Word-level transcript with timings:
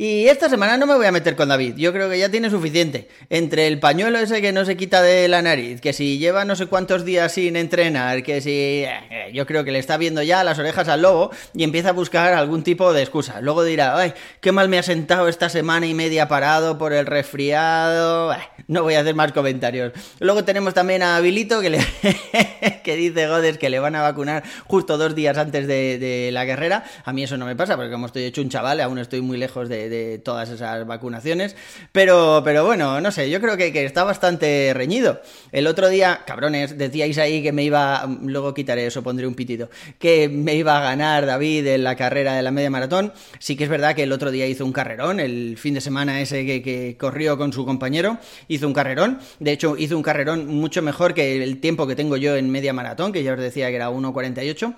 Y 0.00 0.28
esta 0.28 0.48
semana 0.48 0.76
no 0.76 0.86
me 0.86 0.94
voy 0.94 1.06
a 1.06 1.10
meter 1.10 1.34
con 1.34 1.48
David, 1.48 1.74
yo 1.74 1.92
creo 1.92 2.08
que 2.08 2.20
ya 2.20 2.28
tiene 2.28 2.50
suficiente. 2.50 3.08
Entre 3.30 3.66
el 3.66 3.80
pañuelo 3.80 4.20
ese 4.20 4.40
que 4.40 4.52
no 4.52 4.64
se 4.64 4.76
quita 4.76 5.02
de 5.02 5.26
la 5.26 5.42
nariz, 5.42 5.80
que 5.80 5.92
si 5.92 6.18
lleva 6.18 6.44
no 6.44 6.54
sé 6.54 6.66
cuántos 6.66 7.04
días 7.04 7.32
sin 7.32 7.56
entrenar, 7.56 8.22
que 8.22 8.40
si... 8.40 8.84
Eh, 8.84 9.30
yo 9.32 9.44
creo 9.44 9.64
que 9.64 9.72
le 9.72 9.80
está 9.80 9.96
viendo 9.96 10.22
ya 10.22 10.44
las 10.44 10.60
orejas 10.60 10.86
al 10.86 11.02
lobo 11.02 11.32
y 11.52 11.64
empieza 11.64 11.88
a 11.88 11.92
buscar 11.92 12.32
algún 12.34 12.62
tipo 12.62 12.92
de 12.92 13.02
excusa. 13.02 13.40
Luego 13.40 13.64
dirá, 13.64 13.98
ay, 13.98 14.14
qué 14.40 14.52
mal 14.52 14.68
me 14.68 14.78
ha 14.78 14.84
sentado 14.84 15.26
esta 15.26 15.48
semana 15.48 15.88
y 15.88 15.94
media 15.94 16.28
parado 16.28 16.78
por 16.78 16.92
el 16.92 17.04
resfriado. 17.04 18.36
no 18.68 18.84
voy 18.84 18.94
a 18.94 19.00
hacer 19.00 19.16
más 19.16 19.32
comentarios. 19.32 19.94
Luego 20.20 20.44
tenemos 20.44 20.74
también 20.74 21.02
a 21.02 21.18
Bilito 21.18 21.60
que, 21.60 21.70
le 21.70 21.84
que 22.84 22.94
dice 22.94 23.26
Godes 23.26 23.58
que 23.58 23.68
le 23.68 23.80
van 23.80 23.96
a 23.96 24.02
vacunar 24.02 24.44
justo 24.64 24.96
dos 24.96 25.16
días 25.16 25.36
antes 25.38 25.66
de, 25.66 25.98
de 25.98 26.30
la 26.30 26.44
guerrera. 26.44 26.84
A 27.04 27.12
mí 27.12 27.24
eso 27.24 27.36
no 27.36 27.46
me 27.46 27.56
pasa 27.56 27.74
porque 27.74 27.90
como 27.90 28.06
estoy 28.06 28.22
hecho 28.22 28.42
un 28.42 28.48
chaval, 28.48 28.80
aún 28.80 28.98
estoy 29.00 29.22
muy 29.22 29.38
lejos 29.38 29.68
de 29.68 29.87
de, 29.88 30.18
todas 30.18 30.48
esas 30.50 30.86
vacunaciones. 30.86 31.56
Pero, 31.92 32.42
pero 32.44 32.64
bueno, 32.64 33.00
no 33.00 33.12
sé, 33.12 33.30
yo 33.30 33.40
creo 33.40 33.56
que, 33.56 33.68
está 33.84 34.04
bastante 34.04 34.72
reñido. 34.74 35.20
El 35.52 35.66
otro 35.66 35.88
día, 35.88 36.20
cabrones, 36.26 36.76
decíais 36.76 37.18
ahí 37.18 37.42
que 37.42 37.52
me 37.52 37.64
iba, 37.64 38.08
luego 38.22 38.54
quitaré 38.54 38.86
eso, 38.86 39.02
pondré 39.02 39.26
un 39.26 39.34
pitito, 39.34 39.70
que 39.98 40.28
me 40.28 40.54
iba 40.54 40.78
a 40.78 40.80
ganar 40.80 41.26
David 41.26 41.66
en 41.66 41.84
la 41.84 41.96
carrera 41.96 42.34
de 42.34 42.42
la 42.42 42.50
media 42.50 42.70
maratón. 42.70 43.12
Sí 43.38 43.56
que 43.56 43.64
es 43.64 43.70
verdad 43.70 43.94
que 43.94 44.02
el 44.02 44.12
otro 44.12 44.30
día 44.30 44.46
hizo 44.46 44.64
un 44.64 44.72
carrerón, 44.72 45.20
el 45.20 45.56
fin 45.58 45.74
de 45.74 45.80
semana 45.80 46.20
ese 46.20 46.44
que, 46.44 46.62
que 46.62 46.96
corrió 46.98 47.38
con 47.38 47.52
su 47.52 47.64
compañero, 47.64 48.18
hizo 48.48 48.66
un 48.66 48.72
carrerón. 48.72 49.18
De 49.38 49.52
hecho, 49.52 49.76
hizo 49.76 49.96
un 49.96 50.02
carrerón 50.02 50.46
mucho 50.46 50.82
mejor 50.82 51.14
que 51.14 51.42
el 51.42 51.60
tiempo 51.60 51.86
que 51.86 51.96
tengo 51.96 52.16
yo 52.16 52.36
en 52.36 52.50
media 52.50 52.72
maratón, 52.72 53.12
que 53.12 53.22
ya 53.22 53.32
os 53.32 53.38
decía 53.38 53.68
que 53.68 53.76
era 53.76 53.90
1.48 53.90 54.74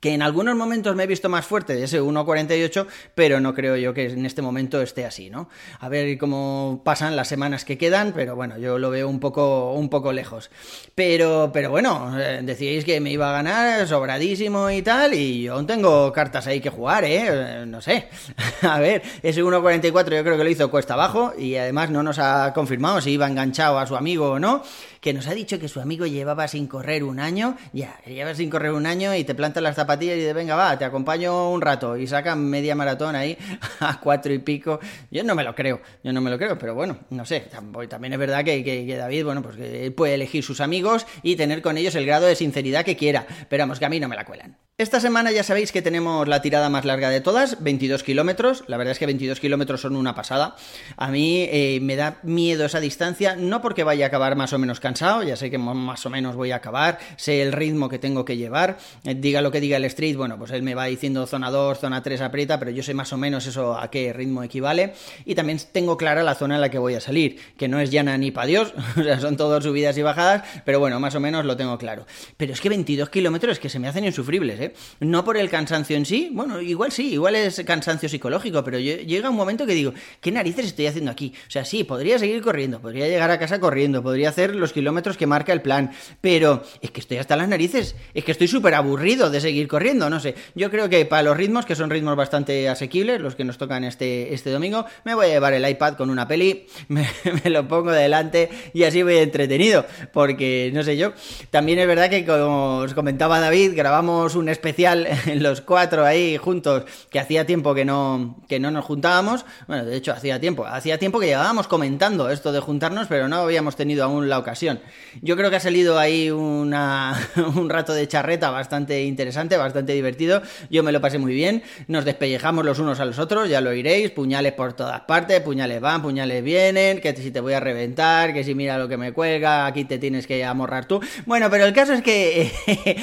que 0.00 0.14
en 0.14 0.22
algunos 0.22 0.54
momentos 0.54 0.94
me 0.94 1.04
he 1.04 1.06
visto 1.06 1.28
más 1.28 1.44
fuerte 1.44 1.74
de 1.74 1.84
ese 1.84 2.00
1.48, 2.00 2.86
pero 3.14 3.40
no 3.40 3.54
creo 3.54 3.76
yo 3.76 3.92
que 3.92 4.06
en 4.06 4.26
este 4.26 4.42
momento 4.42 4.80
esté 4.80 5.04
así, 5.04 5.28
¿no? 5.28 5.48
A 5.80 5.88
ver 5.88 6.16
cómo 6.18 6.82
pasan 6.84 7.16
las 7.16 7.28
semanas 7.28 7.64
que 7.64 7.78
quedan, 7.78 8.12
pero 8.12 8.36
bueno, 8.36 8.58
yo 8.58 8.78
lo 8.78 8.90
veo 8.90 9.08
un 9.08 9.18
poco, 9.18 9.72
un 9.72 9.88
poco 9.88 10.12
lejos. 10.12 10.50
Pero, 10.94 11.50
pero 11.52 11.70
bueno, 11.70 12.16
eh, 12.18 12.40
decíais 12.42 12.84
que 12.84 13.00
me 13.00 13.10
iba 13.10 13.30
a 13.30 13.32
ganar 13.32 13.88
sobradísimo 13.88 14.70
y 14.70 14.82
tal, 14.82 15.14
y 15.14 15.42
yo 15.42 15.54
aún 15.54 15.66
tengo 15.66 16.12
cartas 16.12 16.46
ahí 16.46 16.60
que 16.60 16.70
jugar, 16.70 17.04
¿eh? 17.04 17.24
eh 17.28 17.64
no 17.66 17.80
sé. 17.80 18.08
a 18.62 18.78
ver, 18.78 19.02
ese 19.22 19.42
1.44 19.42 20.16
yo 20.16 20.22
creo 20.22 20.36
que 20.38 20.44
lo 20.44 20.50
hizo 20.50 20.70
cuesta 20.70 20.94
abajo, 20.94 21.32
y 21.36 21.56
además 21.56 21.90
no 21.90 22.04
nos 22.04 22.20
ha 22.20 22.52
confirmado 22.54 23.00
si 23.00 23.10
iba 23.10 23.26
enganchado 23.26 23.78
a 23.78 23.86
su 23.86 23.96
amigo 23.96 24.30
o 24.30 24.38
no 24.38 24.62
que 25.00 25.12
nos 25.12 25.26
ha 25.28 25.34
dicho 25.34 25.58
que 25.58 25.68
su 25.68 25.80
amigo 25.80 26.06
llevaba 26.06 26.48
sin 26.48 26.66
correr 26.66 27.04
un 27.04 27.20
año, 27.20 27.56
ya, 27.72 28.00
lleva 28.04 28.34
sin 28.34 28.50
correr 28.50 28.72
un 28.72 28.86
año 28.86 29.14
y 29.14 29.24
te 29.24 29.34
planta 29.34 29.60
las 29.60 29.76
y 29.94 30.20
dice, 30.20 30.32
venga, 30.32 30.54
va, 30.54 30.78
te 30.78 30.84
acompaño 30.84 31.50
un 31.50 31.60
rato 31.60 31.96
y 31.96 32.06
sacan 32.06 32.44
media 32.44 32.74
maratón 32.74 33.16
ahí 33.16 33.36
a 33.80 33.98
cuatro 34.00 34.32
y 34.32 34.38
pico. 34.38 34.80
Yo 35.10 35.24
no 35.24 35.34
me 35.34 35.44
lo 35.44 35.54
creo, 35.54 35.80
yo 36.04 36.12
no 36.12 36.20
me 36.20 36.30
lo 36.30 36.38
creo, 36.38 36.58
pero 36.58 36.74
bueno, 36.74 36.98
no 37.10 37.24
sé, 37.24 37.48
también 37.88 38.12
es 38.12 38.18
verdad 38.18 38.44
que, 38.44 38.62
que, 38.62 38.96
David, 38.96 39.24
bueno, 39.24 39.42
pues 39.42 39.56
que 39.56 39.90
puede 39.90 40.14
elegir 40.14 40.44
sus 40.44 40.60
amigos 40.60 41.06
y 41.22 41.36
tener 41.36 41.62
con 41.62 41.78
ellos 41.78 41.94
el 41.94 42.06
grado 42.06 42.26
de 42.26 42.36
sinceridad 42.36 42.84
que 42.84 42.96
quiera, 42.96 43.26
pero 43.48 43.62
vamos, 43.62 43.78
que 43.78 43.86
a 43.86 43.88
mí 43.88 43.98
no 44.00 44.08
me 44.08 44.16
la 44.16 44.24
cuelan. 44.24 44.56
Esta 44.80 45.00
semana 45.00 45.32
ya 45.32 45.42
sabéis 45.42 45.72
que 45.72 45.82
tenemos 45.82 46.28
la 46.28 46.40
tirada 46.40 46.68
más 46.68 46.84
larga 46.84 47.10
de 47.10 47.20
todas, 47.20 47.60
22 47.64 48.04
kilómetros. 48.04 48.62
La 48.68 48.76
verdad 48.76 48.92
es 48.92 49.00
que 49.00 49.06
22 49.06 49.40
kilómetros 49.40 49.80
son 49.80 49.96
una 49.96 50.14
pasada. 50.14 50.54
A 50.96 51.08
mí 51.08 51.48
eh, 51.50 51.80
me 51.82 51.96
da 51.96 52.18
miedo 52.22 52.64
esa 52.64 52.78
distancia, 52.78 53.34
no 53.34 53.60
porque 53.60 53.82
vaya 53.82 54.04
a 54.04 54.06
acabar 54.06 54.36
más 54.36 54.52
o 54.52 54.58
menos 54.60 54.78
cansado, 54.78 55.24
ya 55.24 55.34
sé 55.34 55.50
que 55.50 55.58
más 55.58 56.06
o 56.06 56.10
menos 56.10 56.36
voy 56.36 56.52
a 56.52 56.56
acabar, 56.58 57.00
sé 57.16 57.42
el 57.42 57.50
ritmo 57.50 57.88
que 57.88 57.98
tengo 57.98 58.24
que 58.24 58.36
llevar. 58.36 58.78
Eh, 59.02 59.16
diga 59.16 59.42
lo 59.42 59.50
que 59.50 59.60
diga 59.60 59.78
el 59.78 59.84
street, 59.86 60.16
bueno, 60.16 60.38
pues 60.38 60.52
él 60.52 60.62
me 60.62 60.76
va 60.76 60.84
diciendo 60.84 61.26
zona 61.26 61.50
2, 61.50 61.80
zona 61.80 62.00
3 62.00 62.20
aprieta, 62.20 62.60
pero 62.60 62.70
yo 62.70 62.84
sé 62.84 62.94
más 62.94 63.12
o 63.12 63.16
menos 63.16 63.48
eso 63.48 63.76
a 63.76 63.90
qué 63.90 64.12
ritmo 64.12 64.44
equivale. 64.44 64.92
Y 65.24 65.34
también 65.34 65.58
tengo 65.72 65.96
clara 65.96 66.22
la 66.22 66.36
zona 66.36 66.54
en 66.54 66.60
la 66.60 66.70
que 66.70 66.78
voy 66.78 66.94
a 66.94 67.00
salir, 67.00 67.40
que 67.56 67.66
no 67.66 67.80
es 67.80 67.90
llana 67.90 68.16
ni 68.16 68.30
pa' 68.30 68.46
Dios, 68.46 68.74
o 68.96 69.02
sea, 69.02 69.18
son 69.18 69.36
todas 69.36 69.64
subidas 69.64 69.98
y 69.98 70.02
bajadas, 70.02 70.44
pero 70.64 70.78
bueno, 70.78 71.00
más 71.00 71.16
o 71.16 71.20
menos 71.20 71.44
lo 71.44 71.56
tengo 71.56 71.76
claro. 71.78 72.06
Pero 72.36 72.52
es 72.52 72.60
que 72.60 72.68
22 72.68 73.10
kilómetros 73.10 73.58
que 73.58 73.68
se 73.68 73.80
me 73.80 73.88
hacen 73.88 74.04
insufribles, 74.04 74.60
¿eh? 74.60 74.67
No 75.00 75.24
por 75.24 75.36
el 75.36 75.48
cansancio 75.50 75.96
en 75.96 76.04
sí, 76.04 76.30
bueno, 76.32 76.60
igual 76.60 76.92
sí, 76.92 77.12
igual 77.12 77.36
es 77.36 77.62
cansancio 77.64 78.08
psicológico, 78.08 78.64
pero 78.64 78.78
llega 78.78 79.30
un 79.30 79.36
momento 79.36 79.66
que 79.66 79.74
digo, 79.74 79.92
¿qué 80.20 80.32
narices 80.32 80.66
estoy 80.66 80.86
haciendo 80.86 81.10
aquí? 81.10 81.32
O 81.46 81.50
sea, 81.50 81.64
sí, 81.64 81.84
podría 81.84 82.18
seguir 82.18 82.42
corriendo, 82.42 82.80
podría 82.80 83.08
llegar 83.08 83.30
a 83.30 83.38
casa 83.38 83.60
corriendo, 83.60 84.02
podría 84.02 84.28
hacer 84.28 84.54
los 84.54 84.72
kilómetros 84.72 85.16
que 85.16 85.26
marca 85.26 85.52
el 85.52 85.62
plan, 85.62 85.92
pero 86.20 86.62
es 86.80 86.90
que 86.90 87.00
estoy 87.00 87.18
hasta 87.18 87.36
las 87.36 87.48
narices, 87.48 87.96
es 88.14 88.24
que 88.24 88.32
estoy 88.32 88.48
súper 88.48 88.74
aburrido 88.74 89.30
de 89.30 89.40
seguir 89.40 89.68
corriendo, 89.68 90.10
no 90.10 90.20
sé. 90.20 90.34
Yo 90.54 90.70
creo 90.70 90.88
que 90.88 91.04
para 91.06 91.22
los 91.22 91.36
ritmos, 91.36 91.66
que 91.66 91.74
son 91.74 91.90
ritmos 91.90 92.16
bastante 92.16 92.68
asequibles, 92.68 93.20
los 93.20 93.34
que 93.34 93.44
nos 93.44 93.58
tocan 93.58 93.84
este, 93.84 94.34
este 94.34 94.50
domingo, 94.50 94.84
me 95.04 95.14
voy 95.14 95.26
a 95.26 95.28
llevar 95.28 95.54
el 95.54 95.68
iPad 95.68 95.94
con 95.94 96.10
una 96.10 96.26
peli, 96.26 96.66
me, 96.88 97.06
me 97.44 97.50
lo 97.50 97.66
pongo 97.68 97.92
delante 97.92 98.50
y 98.72 98.84
así 98.84 99.02
voy 99.02 99.16
entretenido, 99.16 99.86
porque 100.12 100.70
no 100.72 100.82
sé 100.82 100.96
yo. 100.96 101.12
También 101.50 101.78
es 101.78 101.86
verdad 101.86 102.10
que, 102.10 102.24
como 102.24 102.78
os 102.78 102.94
comentaba 102.94 103.40
David, 103.40 103.72
grabamos 103.74 104.34
un 104.34 104.48
especial 104.58 105.08
los 105.36 105.60
cuatro 105.60 106.04
ahí 106.04 106.36
juntos, 106.36 106.84
que 107.10 107.18
hacía 107.18 107.46
tiempo 107.46 107.74
que 107.74 107.84
no, 107.84 108.36
que 108.48 108.60
no 108.60 108.70
nos 108.70 108.84
juntábamos. 108.84 109.44
Bueno, 109.66 109.84
de 109.84 109.96
hecho, 109.96 110.12
hacía 110.12 110.40
tiempo. 110.40 110.66
Hacía 110.66 110.98
tiempo 110.98 111.20
que 111.20 111.26
llevábamos 111.26 111.68
comentando 111.68 112.28
esto 112.30 112.52
de 112.52 112.60
juntarnos, 112.60 113.06
pero 113.08 113.28
no 113.28 113.36
habíamos 113.36 113.76
tenido 113.76 114.04
aún 114.04 114.28
la 114.28 114.38
ocasión. 114.38 114.80
Yo 115.22 115.36
creo 115.36 115.50
que 115.50 115.56
ha 115.56 115.60
salido 115.60 115.98
ahí 115.98 116.30
una, 116.30 117.16
un 117.56 117.70
rato 117.70 117.94
de 117.94 118.06
charreta 118.06 118.50
bastante 118.50 119.04
interesante, 119.04 119.56
bastante 119.56 119.92
divertido. 119.92 120.42
Yo 120.70 120.82
me 120.82 120.92
lo 120.92 121.00
pasé 121.00 121.18
muy 121.18 121.34
bien. 121.34 121.62
Nos 121.86 122.04
despellejamos 122.04 122.64
los 122.64 122.78
unos 122.78 123.00
a 123.00 123.04
los 123.04 123.18
otros, 123.18 123.48
ya 123.48 123.60
lo 123.60 123.72
iréis. 123.72 124.10
Puñales 124.10 124.52
por 124.52 124.72
todas 124.72 125.00
partes, 125.02 125.40
puñales 125.40 125.80
van, 125.80 126.02
puñales 126.02 126.42
vienen, 126.42 127.00
que 127.00 127.14
si 127.16 127.30
te 127.30 127.40
voy 127.40 127.54
a 127.54 127.60
reventar, 127.60 128.34
que 128.34 128.44
si 128.44 128.54
mira 128.54 128.78
lo 128.78 128.88
que 128.88 128.96
me 128.96 129.12
cuelga, 129.12 129.66
aquí 129.66 129.84
te 129.84 129.98
tienes 129.98 130.26
que 130.26 130.44
amorrar 130.44 130.86
tú. 130.86 131.00
Bueno, 131.26 131.48
pero 131.50 131.64
el 131.64 131.72
caso 131.72 131.92
es 131.92 132.02
que 132.02 132.52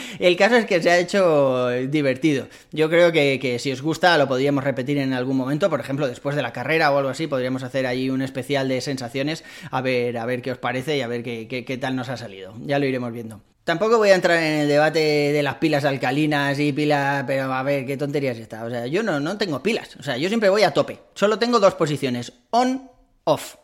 el 0.19 0.35
caso 0.35 0.55
es 0.55 0.65
que 0.65 0.81
se 0.81 0.89
ha 0.89 0.97
hecho 0.97 1.44
divertido. 1.69 2.47
Yo 2.71 2.89
creo 2.89 3.11
que, 3.11 3.57
si 3.59 3.71
os 3.71 3.81
gusta 3.81 4.17
lo 4.17 4.27
podríamos 4.27 4.63
repetir 4.63 4.97
en 4.97 5.13
algún 5.13 5.37
momento, 5.37 5.69
por 5.69 5.79
ejemplo, 5.79 6.07
después 6.07 6.35
de 6.35 6.41
la 6.41 6.53
carrera 6.53 6.91
o 6.91 6.97
algo 6.97 7.09
así, 7.09 7.27
podríamos 7.27 7.63
hacer 7.63 7.85
ahí 7.85 8.09
un 8.09 8.21
especial 8.21 8.67
de 8.67 8.81
sensaciones, 8.81 9.43
a 9.71 9.81
ver, 9.81 10.17
a 10.17 10.25
ver 10.25 10.41
qué 10.41 10.51
os 10.51 10.57
parece 10.57 10.97
y 10.97 11.01
a 11.01 11.07
ver 11.07 11.23
qué, 11.23 11.47
qué 11.47 11.77
tal 11.77 11.95
nos 11.95 12.09
ha 12.09 12.17
salido. 12.17 12.53
Ya 12.65 12.79
lo 12.79 12.85
iremos 12.85 13.11
viendo. 13.11 13.41
Tampoco 13.65 13.97
voy 13.97 14.09
a 14.09 14.15
entrar 14.15 14.37
en 14.43 14.59
el 14.59 14.67
debate 14.67 14.99
de 14.99 15.41
las 15.41 15.55
pilas 15.55 15.85
alcalinas 15.85 16.59
y 16.59 16.71
pilas, 16.71 17.23
pero 17.25 17.51
a 17.51 17.63
ver, 17.63 17.87
qué 17.87 17.97
tonterías 17.97 18.37
está. 18.37 18.63
O 18.63 18.69
sea, 18.69 18.85
yo 18.85 19.01
no, 19.01 19.19
no 19.19 19.39
tengo 19.39 19.63
pilas. 19.63 19.95
O 19.99 20.03
sea, 20.03 20.17
yo 20.17 20.27
siempre 20.27 20.49
voy 20.49 20.61
a 20.61 20.71
tope. 20.71 20.99
Solo 21.15 21.39
tengo 21.39 21.59
dos 21.59 21.73
posiciones, 21.73 22.31
on, 22.51 22.91
off 23.23 23.55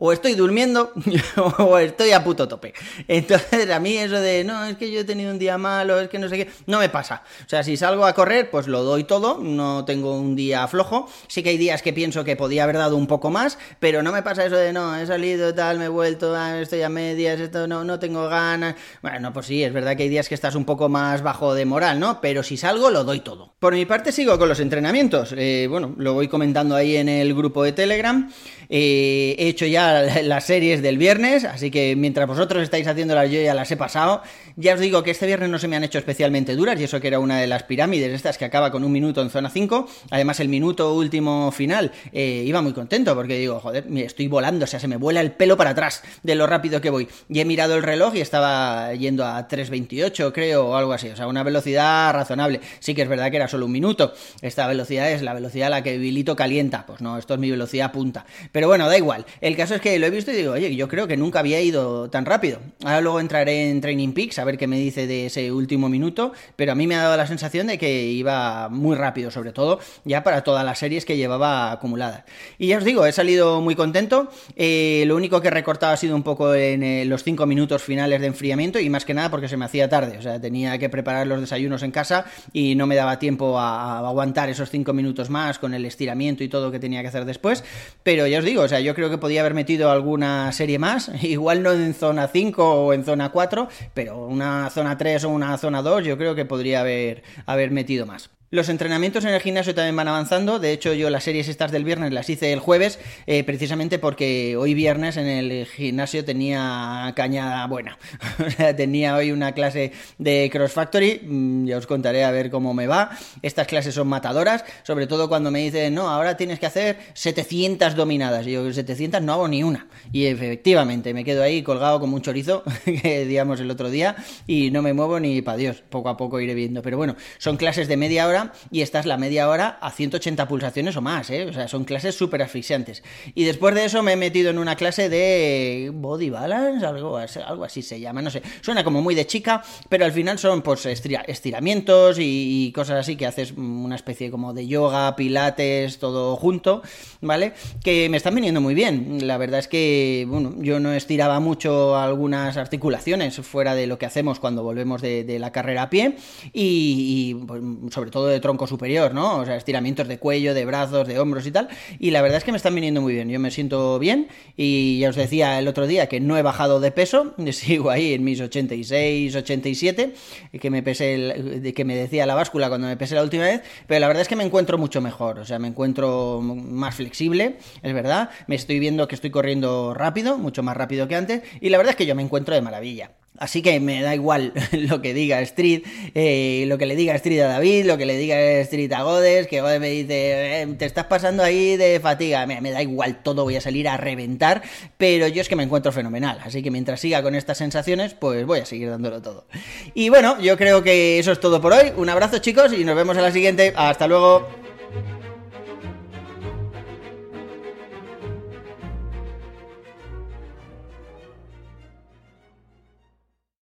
o 0.00 0.12
estoy 0.12 0.34
durmiendo 0.34 0.92
o 1.58 1.78
estoy 1.78 2.10
a 2.10 2.24
puto 2.24 2.48
tope. 2.48 2.74
Entonces, 3.06 3.70
a 3.70 3.78
mí 3.78 3.96
eso 3.96 4.20
de, 4.20 4.42
no, 4.42 4.64
es 4.64 4.76
que 4.76 4.90
yo 4.90 5.00
he 5.00 5.04
tenido 5.04 5.30
un 5.30 5.38
día 5.38 5.58
malo, 5.58 6.00
es 6.00 6.08
que 6.08 6.18
no 6.18 6.28
sé 6.28 6.36
qué, 6.38 6.50
no 6.66 6.78
me 6.78 6.88
pasa. 6.88 7.22
O 7.46 7.48
sea, 7.48 7.62
si 7.62 7.76
salgo 7.76 8.06
a 8.06 8.14
correr, 8.14 8.50
pues 8.50 8.66
lo 8.66 8.82
doy 8.82 9.04
todo, 9.04 9.38
no 9.38 9.84
tengo 9.84 10.18
un 10.18 10.34
día 10.34 10.66
flojo. 10.66 11.08
Sí 11.28 11.42
que 11.42 11.50
hay 11.50 11.58
días 11.58 11.82
que 11.82 11.92
pienso 11.92 12.24
que 12.24 12.34
podía 12.34 12.64
haber 12.64 12.78
dado 12.78 12.96
un 12.96 13.06
poco 13.06 13.30
más, 13.30 13.58
pero 13.78 14.02
no 14.02 14.10
me 14.10 14.22
pasa 14.22 14.44
eso 14.46 14.56
de, 14.56 14.72
no, 14.72 14.96
he 14.96 15.06
salido 15.06 15.54
tal, 15.54 15.78
me 15.78 15.84
he 15.84 15.88
vuelto, 15.88 16.34
ah, 16.34 16.58
estoy 16.58 16.82
a 16.82 16.88
medias, 16.88 17.38
esto 17.38 17.66
no, 17.66 17.84
no 17.84 17.98
tengo 17.98 18.26
ganas. 18.28 18.76
Bueno, 19.02 19.32
pues 19.34 19.46
sí, 19.46 19.62
es 19.62 19.72
verdad 19.72 19.96
que 19.96 20.04
hay 20.04 20.08
días 20.08 20.28
que 20.28 20.34
estás 20.34 20.54
un 20.54 20.64
poco 20.64 20.88
más 20.88 21.22
bajo 21.22 21.54
de 21.54 21.66
moral, 21.66 22.00
¿no? 22.00 22.20
Pero 22.22 22.42
si 22.42 22.56
salgo, 22.56 22.90
lo 22.90 23.04
doy 23.04 23.20
todo. 23.20 23.54
Por 23.58 23.74
mi 23.74 23.84
parte, 23.84 24.12
sigo 24.12 24.38
con 24.38 24.48
los 24.48 24.60
entrenamientos. 24.60 25.34
Eh, 25.36 25.66
bueno, 25.68 25.94
lo 25.98 26.14
voy 26.14 26.28
comentando 26.28 26.74
ahí 26.74 26.96
en 26.96 27.10
el 27.10 27.34
grupo 27.34 27.62
de 27.62 27.72
Telegram. 27.72 28.30
Eh, 28.72 29.34
he 29.36 29.48
hecho 29.48 29.66
ya 29.66 29.89
las 30.22 30.44
series 30.44 30.82
del 30.82 30.98
viernes, 30.98 31.44
así 31.44 31.70
que 31.70 31.96
mientras 31.96 32.26
vosotros 32.26 32.62
estáis 32.62 32.86
haciéndolas 32.86 33.30
yo 33.30 33.40
ya 33.40 33.54
las 33.54 33.70
he 33.70 33.76
pasado. 33.76 34.22
Ya 34.56 34.74
os 34.74 34.80
digo 34.80 35.02
que 35.02 35.10
este 35.10 35.26
viernes 35.26 35.50
no 35.50 35.58
se 35.58 35.68
me 35.68 35.76
han 35.76 35.84
hecho 35.84 35.98
especialmente 35.98 36.56
duras, 36.56 36.80
y 36.80 36.84
eso 36.84 37.00
que 37.00 37.08
era 37.08 37.18
una 37.18 37.38
de 37.38 37.46
las 37.46 37.62
pirámides 37.64 38.12
estas 38.12 38.38
que 38.38 38.44
acaba 38.44 38.70
con 38.70 38.84
un 38.84 38.92
minuto 38.92 39.22
en 39.22 39.30
zona 39.30 39.50
5. 39.50 39.88
Además, 40.10 40.40
el 40.40 40.48
minuto 40.48 40.94
último 40.94 41.50
final 41.52 41.92
eh, 42.12 42.42
iba 42.46 42.62
muy 42.62 42.72
contento 42.72 43.14
porque 43.14 43.38
digo, 43.38 43.60
joder, 43.60 43.86
estoy 43.96 44.28
volando, 44.28 44.64
o 44.64 44.68
sea, 44.68 44.80
se 44.80 44.88
me 44.88 44.96
vuela 44.96 45.20
el 45.20 45.32
pelo 45.32 45.56
para 45.56 45.70
atrás 45.70 46.02
de 46.22 46.34
lo 46.34 46.46
rápido 46.46 46.80
que 46.80 46.90
voy. 46.90 47.08
Y 47.28 47.40
he 47.40 47.44
mirado 47.44 47.76
el 47.76 47.82
reloj 47.82 48.14
y 48.16 48.20
estaba 48.20 48.94
yendo 48.94 49.24
a 49.24 49.48
3.28, 49.48 50.32
creo, 50.32 50.68
o 50.68 50.76
algo 50.76 50.92
así, 50.92 51.08
o 51.08 51.16
sea, 51.16 51.26
una 51.26 51.42
velocidad 51.42 52.12
razonable. 52.12 52.60
Sí 52.78 52.94
que 52.94 53.02
es 53.02 53.08
verdad 53.08 53.30
que 53.30 53.36
era 53.36 53.48
solo 53.48 53.66
un 53.66 53.72
minuto. 53.72 54.12
Esta 54.42 54.66
velocidad 54.66 55.10
es 55.10 55.22
la 55.22 55.34
velocidad 55.34 55.68
a 55.68 55.70
la 55.70 55.82
que 55.82 55.98
Bilito 55.98 56.36
calienta. 56.36 56.86
Pues 56.86 57.00
no, 57.00 57.18
esto 57.18 57.34
es 57.34 57.40
mi 57.40 57.50
velocidad 57.50 57.92
punta. 57.92 58.24
Pero 58.52 58.68
bueno, 58.68 58.88
da 58.88 58.96
igual. 58.96 59.24
El 59.40 59.56
caso 59.56 59.74
es 59.74 59.79
que 59.80 59.98
lo 59.98 60.06
he 60.06 60.10
visto 60.10 60.30
y 60.30 60.36
digo, 60.36 60.52
oye, 60.52 60.74
yo 60.74 60.88
creo 60.88 61.06
que 61.06 61.16
nunca 61.16 61.40
había 61.40 61.60
ido 61.60 62.10
tan 62.10 62.26
rápido. 62.26 62.60
Ahora 62.84 63.00
luego 63.00 63.20
entraré 63.20 63.70
en 63.70 63.80
Training 63.80 64.12
Peaks 64.12 64.38
a 64.38 64.44
ver 64.44 64.58
qué 64.58 64.66
me 64.66 64.78
dice 64.78 65.06
de 65.06 65.26
ese 65.26 65.52
último 65.52 65.88
minuto, 65.88 66.32
pero 66.56 66.72
a 66.72 66.74
mí 66.74 66.86
me 66.86 66.96
ha 66.96 67.02
dado 67.02 67.16
la 67.16 67.26
sensación 67.26 67.66
de 67.66 67.78
que 67.78 68.04
iba 68.04 68.68
muy 68.68 68.96
rápido, 68.96 69.30
sobre 69.30 69.52
todo 69.52 69.80
ya 70.04 70.22
para 70.22 70.42
todas 70.42 70.64
las 70.64 70.78
series 70.78 71.04
que 71.04 71.16
llevaba 71.16 71.72
acumuladas. 71.72 72.24
Y 72.58 72.68
ya 72.68 72.78
os 72.78 72.84
digo, 72.84 73.06
he 73.06 73.12
salido 73.12 73.60
muy 73.60 73.74
contento. 73.74 74.30
Eh, 74.56 75.04
lo 75.06 75.16
único 75.16 75.40
que 75.40 75.48
he 75.48 75.50
recortado 75.50 75.92
ha 75.92 75.96
sido 75.96 76.16
un 76.16 76.22
poco 76.22 76.54
en 76.54 76.82
eh, 76.82 77.04
los 77.04 77.24
cinco 77.24 77.46
minutos 77.46 77.82
finales 77.82 78.20
de 78.20 78.26
enfriamiento 78.26 78.78
y 78.78 78.90
más 78.90 79.04
que 79.04 79.14
nada 79.14 79.30
porque 79.30 79.48
se 79.48 79.56
me 79.56 79.64
hacía 79.64 79.88
tarde. 79.88 80.18
O 80.18 80.22
sea, 80.22 80.40
tenía 80.40 80.78
que 80.78 80.88
preparar 80.88 81.26
los 81.26 81.40
desayunos 81.40 81.82
en 81.82 81.90
casa 81.90 82.24
y 82.52 82.74
no 82.74 82.86
me 82.86 82.96
daba 82.96 83.18
tiempo 83.18 83.58
a, 83.58 83.98
aguantar 83.98 84.48
esos 84.48 84.70
cinco 84.70 84.92
minutos 84.92 85.30
más 85.30 85.58
con 85.58 85.74
el 85.74 85.84
estiramiento 85.84 86.44
y 86.44 86.48
todo 86.48 86.70
que 86.70 86.78
tenía 86.78 87.02
que 87.02 87.08
hacer 87.08 87.24
después. 87.24 87.64
Pero 88.02 88.26
ya 88.26 88.38
os 88.38 88.44
digo, 88.44 88.62
o 88.62 88.68
sea, 88.68 88.80
yo 88.80 88.94
creo 88.94 89.10
que 89.10 89.18
podía 89.18 89.40
haber 89.40 89.54
metido 89.54 89.69
alguna 89.78 90.52
serie 90.52 90.78
más, 90.78 91.10
igual 91.22 91.62
no 91.62 91.72
en 91.72 91.94
zona 91.94 92.28
5 92.28 92.64
o 92.64 92.92
en 92.92 93.04
zona 93.04 93.30
4, 93.30 93.68
pero 93.94 94.26
una 94.26 94.70
zona 94.70 94.96
3 94.96 95.24
o 95.24 95.28
una 95.30 95.56
zona 95.58 95.82
2 95.82 96.04
yo 96.04 96.18
creo 96.18 96.34
que 96.34 96.44
podría 96.44 96.80
haber, 96.80 97.22
haber 97.46 97.70
metido 97.70 98.06
más. 98.06 98.30
Los 98.52 98.68
entrenamientos 98.68 99.24
en 99.24 99.32
el 99.32 99.40
gimnasio 99.40 99.76
también 99.76 99.94
van 99.94 100.08
avanzando. 100.08 100.58
De 100.58 100.72
hecho, 100.72 100.92
yo 100.92 101.08
las 101.08 101.22
series 101.22 101.46
estas 101.46 101.70
del 101.70 101.84
viernes 101.84 102.12
las 102.12 102.28
hice 102.28 102.52
el 102.52 102.58
jueves, 102.58 102.98
eh, 103.28 103.44
precisamente 103.44 104.00
porque 104.00 104.56
hoy 104.56 104.74
viernes 104.74 105.16
en 105.18 105.28
el 105.28 105.66
gimnasio 105.66 106.24
tenía 106.24 107.12
caña 107.14 107.64
buena. 107.68 107.96
o 108.44 108.50
sea, 108.50 108.74
tenía 108.74 109.14
hoy 109.14 109.30
una 109.30 109.52
clase 109.52 109.92
de 110.18 110.50
Cross 110.52 110.72
Factory. 110.72 111.20
Mm, 111.22 111.66
ya 111.66 111.76
os 111.76 111.86
contaré 111.86 112.24
a 112.24 112.32
ver 112.32 112.50
cómo 112.50 112.74
me 112.74 112.88
va. 112.88 113.16
Estas 113.40 113.68
clases 113.68 113.94
son 113.94 114.08
matadoras, 114.08 114.64
sobre 114.82 115.06
todo 115.06 115.28
cuando 115.28 115.52
me 115.52 115.60
dicen, 115.60 115.94
no, 115.94 116.08
ahora 116.08 116.36
tienes 116.36 116.58
que 116.58 116.66
hacer 116.66 116.98
700 117.14 117.94
dominadas. 117.94 118.48
Y 118.48 118.50
yo, 118.50 118.72
700 118.72 119.22
no 119.22 119.34
hago 119.34 119.46
ni 119.46 119.62
una. 119.62 119.86
Y 120.10 120.26
efectivamente, 120.26 121.14
me 121.14 121.24
quedo 121.24 121.44
ahí 121.44 121.62
colgado 121.62 122.00
como 122.00 122.16
un 122.16 122.22
chorizo, 122.22 122.64
que 122.84 123.26
digamos 123.26 123.60
el 123.60 123.70
otro 123.70 123.90
día, 123.90 124.16
y 124.48 124.72
no 124.72 124.82
me 124.82 124.92
muevo 124.92 125.20
ni 125.20 125.40
para 125.40 125.56
Dios. 125.56 125.84
Poco 125.88 126.08
a 126.08 126.16
poco 126.16 126.40
iré 126.40 126.54
viendo. 126.54 126.82
Pero 126.82 126.96
bueno, 126.96 127.14
son 127.38 127.56
clases 127.56 127.86
de 127.86 127.96
media 127.96 128.26
hora 128.26 128.39
y 128.70 128.82
esta 128.82 129.00
es 129.00 129.06
la 129.06 129.16
media 129.16 129.48
hora 129.48 129.78
a 129.80 129.90
180 129.90 130.46
pulsaciones 130.48 130.96
o 130.96 131.00
más, 131.00 131.30
¿eh? 131.30 131.46
O 131.46 131.52
sea, 131.52 131.68
son 131.68 131.84
clases 131.84 132.14
súper 132.14 132.42
asfixiantes. 132.42 133.02
Y 133.34 133.44
después 133.44 133.74
de 133.74 133.84
eso 133.84 134.02
me 134.02 134.12
he 134.12 134.16
metido 134.16 134.50
en 134.50 134.58
una 134.58 134.76
clase 134.76 135.08
de 135.08 135.90
body 135.92 136.30
balance, 136.30 136.84
algo, 136.84 137.18
algo 137.18 137.64
así 137.64 137.82
se 137.82 138.00
llama, 138.00 138.22
no 138.22 138.30
sé. 138.30 138.42
Suena 138.60 138.84
como 138.84 139.02
muy 139.02 139.14
de 139.14 139.26
chica, 139.26 139.62
pero 139.88 140.04
al 140.04 140.12
final 140.12 140.38
son 140.38 140.62
pues 140.62 140.86
estiramientos 140.86 142.16
y, 142.18 142.72
cosas 142.74 143.00
así 143.00 143.16
que 143.16 143.26
haces 143.26 143.52
una 143.52 143.96
especie 143.96 144.30
como 144.30 144.52
de 144.52 144.66
yoga, 144.66 145.16
pilates, 145.16 145.98
todo 145.98 146.36
junto, 146.36 146.82
¿vale? 147.20 147.52
Que 147.82 148.08
me 148.08 148.16
están 148.16 148.34
viniendo 148.34 148.60
muy 148.60 148.74
bien. 148.74 149.26
La 149.26 149.38
verdad 149.38 149.60
es 149.60 149.68
que, 149.68 150.26
bueno, 150.28 150.54
yo 150.58 150.80
no 150.80 150.92
estiraba 150.92 151.40
mucho 151.40 151.96
algunas 151.96 152.56
articulaciones 152.56 153.36
fuera 153.36 153.74
de 153.74 153.86
lo 153.86 153.98
que 153.98 154.06
hacemos 154.06 154.40
cuando 154.40 154.62
volvemos 154.62 155.02
de, 155.02 155.38
la 155.40 155.52
carrera 155.52 155.84
a 155.84 155.90
pie 155.90 156.16
y, 156.52 157.34
pues, 157.46 157.62
sobre 157.90 158.10
todo 158.10 158.29
de 158.30 158.40
tronco 158.40 158.66
superior, 158.66 159.14
¿no? 159.14 159.38
O 159.38 159.44
sea, 159.44 159.56
estiramientos 159.56 160.08
de 160.08 160.18
cuello, 160.18 160.54
de 160.54 160.64
brazos, 160.64 161.06
de 161.06 161.18
hombros 161.18 161.46
y 161.46 161.50
tal. 161.52 161.68
Y 161.98 162.10
la 162.10 162.22
verdad 162.22 162.38
es 162.38 162.44
que 162.44 162.52
me 162.52 162.56
están 162.56 162.74
viniendo 162.74 163.00
muy 163.00 163.14
bien. 163.14 163.28
Yo 163.28 163.38
me 163.38 163.50
siento 163.50 163.98
bien 163.98 164.28
y 164.56 164.98
ya 165.00 165.10
os 165.10 165.16
decía 165.16 165.58
el 165.58 165.68
otro 165.68 165.86
día 165.86 166.08
que 166.08 166.20
no 166.20 166.38
he 166.38 166.42
bajado 166.42 166.80
de 166.80 166.90
peso, 166.90 167.34
sigo 167.52 167.90
ahí 167.90 168.14
en 168.14 168.24
mis 168.24 168.40
86, 168.40 169.34
87, 169.34 170.14
que 170.60 170.70
me 170.70 170.82
pesé 170.82 171.72
que 171.74 171.84
me 171.84 171.96
decía 171.96 172.26
la 172.26 172.34
báscula 172.34 172.68
cuando 172.68 172.86
me 172.86 172.96
pesé 172.96 173.14
la 173.14 173.22
última 173.22 173.44
vez, 173.44 173.62
pero 173.86 174.00
la 174.00 174.08
verdad 174.08 174.22
es 174.22 174.28
que 174.28 174.36
me 174.36 174.44
encuentro 174.44 174.78
mucho 174.78 175.00
mejor, 175.00 175.38
o 175.38 175.44
sea, 175.44 175.58
me 175.58 175.68
encuentro 175.68 176.40
más 176.40 176.94
flexible, 176.94 177.56
es 177.82 177.94
verdad, 177.94 178.30
me 178.46 178.56
estoy 178.56 178.78
viendo 178.78 179.08
que 179.08 179.14
estoy 179.14 179.30
corriendo 179.30 179.94
rápido, 179.94 180.38
mucho 180.38 180.62
más 180.62 180.76
rápido 180.76 181.08
que 181.08 181.16
antes, 181.16 181.42
y 181.60 181.68
la 181.68 181.78
verdad 181.78 181.90
es 181.92 181.96
que 181.96 182.06
yo 182.06 182.14
me 182.14 182.22
encuentro 182.22 182.54
de 182.54 182.62
maravilla. 182.62 183.12
Así 183.40 183.62
que 183.62 183.80
me 183.80 184.02
da 184.02 184.14
igual 184.14 184.52
lo 184.72 185.00
que 185.00 185.14
diga 185.14 185.40
Street, 185.40 185.82
eh, 186.14 186.64
lo 186.68 186.76
que 186.76 186.84
le 186.84 186.94
diga 186.94 187.14
Street 187.14 187.40
a 187.40 187.48
David, 187.48 187.86
lo 187.86 187.96
que 187.96 188.04
le 188.04 188.18
diga 188.18 188.38
Street 188.60 188.92
a 188.92 189.02
Godes, 189.02 189.46
que 189.46 189.62
Godes 189.62 189.80
me 189.80 189.88
dice, 189.88 190.62
eh, 190.62 190.66
te 190.78 190.84
estás 190.84 191.06
pasando 191.06 191.42
ahí 191.42 191.78
de 191.78 191.98
fatiga. 192.00 192.46
Me, 192.46 192.60
me, 192.60 192.70
da 192.70 192.82
igual 192.82 193.22
todo, 193.22 193.44
voy 193.44 193.56
a 193.56 193.62
salir 193.62 193.88
a 193.88 193.96
reventar, 193.96 194.60
pero 194.98 195.26
yo 195.26 195.40
es 195.40 195.48
que 195.48 195.56
me 195.56 195.62
encuentro 195.62 195.90
fenomenal. 195.90 196.38
Así 196.44 196.62
que 196.62 196.70
mientras 196.70 197.00
siga 197.00 197.22
con 197.22 197.34
estas 197.34 197.56
sensaciones, 197.56 198.12
pues 198.12 198.44
voy 198.44 198.60
a 198.60 198.66
seguir 198.66 198.90
dándolo 198.90 199.22
todo. 199.22 199.46
Y 199.94 200.10
bueno, 200.10 200.38
yo 200.38 200.58
creo 200.58 200.82
que 200.82 201.18
eso 201.18 201.32
es 201.32 201.40
todo 201.40 201.62
por 201.62 201.72
hoy. 201.72 201.92
Un 201.96 202.10
abrazo 202.10 202.40
chicos 202.40 202.74
y 202.74 202.84
nos 202.84 202.94
vemos 202.94 203.16
en 203.16 203.22
la 203.22 203.32
siguiente. 203.32 203.72
Hasta 203.74 204.06
luego. 204.06 204.69